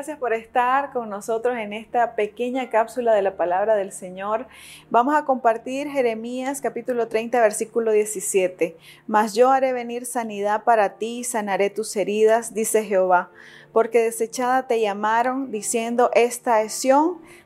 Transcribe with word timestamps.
gracias 0.00 0.18
por 0.18 0.32
estar 0.32 0.94
con 0.94 1.10
nosotros 1.10 1.58
en 1.58 1.74
esta 1.74 2.14
pequeña 2.14 2.70
cápsula 2.70 3.12
de 3.12 3.20
la 3.20 3.36
palabra 3.36 3.74
del 3.74 3.92
Señor. 3.92 4.46
Vamos 4.88 5.14
a 5.14 5.26
compartir 5.26 5.90
Jeremías 5.90 6.62
capítulo 6.62 7.06
30 7.08 7.38
versículo 7.38 7.92
17. 7.92 8.78
Mas 9.06 9.34
yo 9.34 9.50
haré 9.50 9.74
venir 9.74 10.06
sanidad 10.06 10.64
para 10.64 10.96
ti, 10.96 11.22
sanaré 11.22 11.68
tus 11.68 11.94
heridas, 11.96 12.54
dice 12.54 12.82
Jehová, 12.82 13.30
porque 13.74 14.00
desechada 14.00 14.66
te 14.66 14.80
llamaron 14.80 15.50
diciendo 15.50 16.10
esta 16.14 16.62
es 16.62 16.80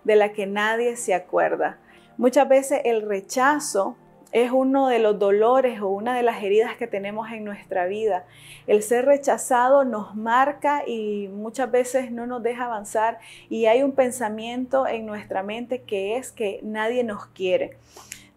de 0.05 0.15
la 0.15 0.33
que 0.33 0.47
nadie 0.47 0.97
se 0.97 1.13
acuerda. 1.13 1.81
Muchas 2.19 2.49
veces 2.49 2.83
el 2.85 3.03
rechazo 3.03 3.97
es 4.35 4.51
uno 4.51 4.89
de 4.89 4.99
los 4.99 5.21
dolores 5.21 5.81
o 5.81 5.89
una 5.89 6.17
de 6.17 6.25
las 6.25 6.43
heridas 6.43 6.77
que 6.77 6.89
tenemos 6.89 7.31
en 7.31 7.45
nuestra 7.45 7.87
vida. 7.87 8.27
El 8.67 8.83
ser 8.83 9.07
rechazado 9.07 9.85
nos 9.85 10.17
marca 10.17 10.83
y 10.89 11.29
muchas 11.29 11.71
veces 11.71 12.11
no 12.11 12.27
nos 12.27 12.43
deja 12.43 12.65
avanzar 12.65 13.21
y 13.49 13.67
hay 13.67 13.85
un 13.85 13.93
pensamiento 13.93 14.89
en 14.89 15.07
nuestra 15.07 15.45
mente 15.45 15.83
que 15.83 16.17
es 16.17 16.33
que 16.33 16.59
nadie 16.65 17.05
nos 17.05 17.27
quiere. 17.27 17.79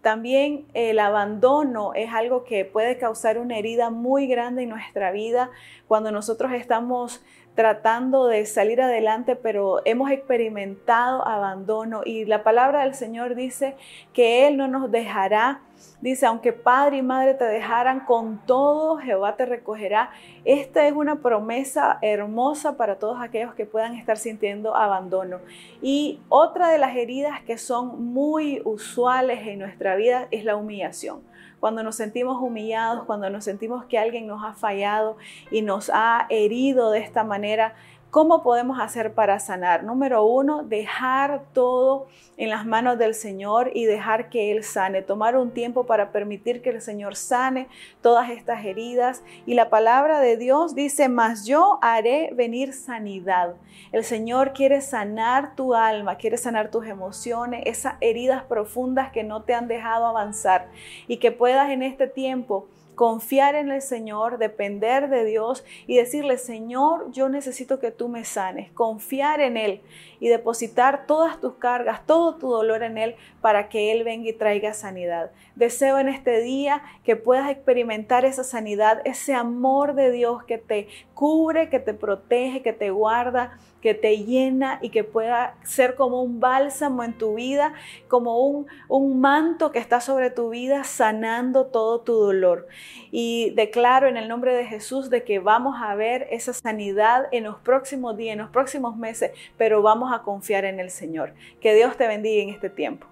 También 0.01 0.65
el 0.75 0.99
abandono 0.99 1.95
es 1.95 2.13
algo 2.13 2.43
que 2.43 2.63
puede 2.63 2.99
causar 2.99 3.39
una 3.39 3.57
herida 3.57 3.89
muy 3.89 4.27
grande 4.27 4.63
en 4.63 4.69
nuestra 4.69 5.11
vida 5.11 5.49
cuando 5.87 6.11
nosotros 6.11 6.53
estamos 6.53 7.23
tratando 7.57 8.27
de 8.27 8.45
salir 8.45 8.79
adelante, 8.83 9.35
pero 9.35 9.81
hemos 9.83 10.11
experimentado 10.11 11.27
abandono 11.27 12.03
y 12.05 12.23
la 12.23 12.43
palabra 12.43 12.83
del 12.83 12.93
Señor 12.93 13.33
dice 13.33 13.75
que 14.13 14.47
Él 14.47 14.57
no 14.57 14.67
nos 14.67 14.91
dejará. 14.91 15.61
Dice, 15.99 16.27
aunque 16.27 16.53
padre 16.53 16.97
y 16.97 17.01
madre 17.01 17.33
te 17.33 17.45
dejaran, 17.45 18.01
con 18.01 18.45
todo 18.45 18.97
Jehová 18.97 19.37
te 19.37 19.47
recogerá. 19.47 20.11
Esta 20.45 20.85
es 20.85 20.93
una 20.93 21.15
promesa 21.15 21.97
hermosa 22.03 22.77
para 22.77 22.99
todos 22.99 23.19
aquellos 23.19 23.55
que 23.55 23.65
puedan 23.65 23.95
estar 23.95 24.17
sintiendo 24.17 24.75
abandono. 24.75 25.39
Y 25.81 26.19
otra 26.29 26.69
de 26.69 26.77
las 26.77 26.95
heridas 26.95 27.41
que 27.41 27.57
son 27.57 28.13
muy 28.13 28.61
usuales 28.65 29.47
en 29.47 29.57
nuestra 29.57 29.95
vida 29.95 30.27
es 30.29 30.45
la 30.45 30.57
humillación 30.57 31.23
cuando 31.59 31.83
nos 31.83 31.95
sentimos 31.95 32.37
humillados, 32.41 33.05
cuando 33.05 33.29
nos 33.29 33.43
sentimos 33.43 33.85
que 33.85 33.97
alguien 33.97 34.27
nos 34.27 34.43
ha 34.43 34.53
fallado 34.53 35.17
y 35.51 35.61
nos 35.61 35.89
ha 35.93 36.27
herido 36.29 36.91
de 36.91 36.99
esta 36.99 37.23
manera, 37.23 37.75
¿Cómo 38.09 38.41
podemos 38.41 38.79
hacer 38.79 39.13
para 39.13 39.37
sanar? 39.37 39.83
Número 39.83 40.23
uno, 40.23 40.63
dejar 40.63 41.43
todo 41.51 42.07
en 42.37 42.49
las 42.49 42.65
manos 42.65 42.97
del 42.97 43.13
Señor 43.13 43.71
y 43.73 43.83
dejar 43.83 44.29
que 44.29 44.53
Él 44.53 44.63
sane. 44.63 45.01
Tomar 45.01 45.35
un 45.35 45.51
tiempo 45.51 45.85
para 45.85 46.13
permitir 46.13 46.61
que 46.61 46.69
el 46.69 46.81
Señor 46.81 47.17
sane 47.17 47.67
todas 48.01 48.29
estas 48.29 48.63
heridas. 48.63 49.23
Y 49.45 49.55
la 49.55 49.69
palabra 49.69 50.21
de 50.21 50.37
Dios 50.37 50.73
dice, 50.73 51.09
mas 51.09 51.45
yo 51.45 51.79
haré 51.81 52.31
venir 52.33 52.71
sanidad. 52.71 53.55
El 53.91 54.05
Señor 54.05 54.53
quiere 54.53 54.79
sanar 54.79 55.55
tu 55.55 55.75
alma, 55.75 56.15
quiere 56.15 56.37
sanar 56.37 56.71
tus 56.71 56.87
emociones, 56.87 57.63
esas 57.65 57.95
heridas 57.99 58.43
profundas 58.43 59.11
que 59.11 59.25
no 59.25 59.43
te 59.43 59.53
han 59.53 59.67
dejado 59.67 60.05
avanzar 60.05 60.69
y 61.09 61.17
que 61.17 61.33
puedas 61.33 61.69
en 61.71 61.83
este 61.83 62.07
tiempo 62.07 62.67
confiar 62.97 63.53
en 63.53 63.69
el 63.69 63.83
Señor, 63.83 64.39
depender 64.39 65.07
de 65.09 65.23
Dios 65.23 65.63
y 65.85 65.97
decirle, 65.97 66.39
Señor, 66.39 67.11
yo 67.11 67.29
necesito 67.29 67.79
que 67.79 67.91
tú 67.91 68.09
me 68.09 68.25
sanes, 68.25 68.71
confiar 68.71 69.39
en 69.39 69.55
Él 69.55 69.81
y 70.19 70.29
depositar 70.29 71.05
todas 71.05 71.39
tus 71.39 71.53
cargas, 71.53 72.07
todo 72.07 72.37
tu 72.37 72.49
dolor 72.49 72.81
en 72.81 72.97
Él 72.97 73.15
para 73.39 73.69
que 73.69 73.91
Él 73.91 74.03
venga 74.03 74.29
y 74.29 74.33
traiga 74.33 74.73
sanidad. 74.73 75.29
Deseo 75.55 75.99
en 75.99 76.09
este 76.09 76.41
día 76.41 76.81
que 77.03 77.15
puedas 77.15 77.51
experimentar 77.51 78.25
esa 78.25 78.43
sanidad, 78.43 78.99
ese 79.05 79.35
amor 79.35 79.93
de 79.93 80.09
Dios 80.09 80.43
que 80.43 80.57
te 80.57 80.87
cubre, 81.13 81.69
que 81.69 81.79
te 81.79 81.93
protege, 81.93 82.63
que 82.63 82.73
te 82.73 82.89
guarda, 82.89 83.59
que 83.81 83.93
te 83.93 84.17
llena 84.25 84.79
y 84.81 84.89
que 84.89 85.03
pueda 85.03 85.55
ser 85.63 85.95
como 85.95 86.23
un 86.23 86.39
bálsamo 86.39 87.03
en 87.03 87.17
tu 87.17 87.35
vida, 87.35 87.73
como 88.07 88.39
un, 88.39 88.65
un 88.87 89.21
manto 89.21 89.71
que 89.71 89.79
está 89.79 90.01
sobre 90.01 90.31
tu 90.31 90.49
vida 90.49 90.83
sanando 90.83 91.67
todo 91.67 92.01
tu 92.01 92.13
dolor. 92.13 92.67
Y 93.11 93.51
declaro 93.51 94.07
en 94.07 94.17
el 94.17 94.27
nombre 94.27 94.53
de 94.53 94.65
Jesús 94.65 95.09
de 95.09 95.23
que 95.23 95.39
vamos 95.39 95.75
a 95.81 95.95
ver 95.95 96.27
esa 96.31 96.53
sanidad 96.53 97.25
en 97.31 97.43
los 97.45 97.57
próximos 97.57 98.17
días, 98.17 98.33
en 98.33 98.39
los 98.39 98.49
próximos 98.49 98.97
meses, 98.97 99.31
pero 99.57 99.81
vamos 99.81 100.13
a 100.13 100.23
confiar 100.23 100.65
en 100.65 100.79
el 100.79 100.89
Señor. 100.89 101.33
Que 101.61 101.73
Dios 101.73 101.97
te 101.97 102.07
bendiga 102.07 102.43
en 102.43 102.49
este 102.49 102.69
tiempo. 102.69 103.07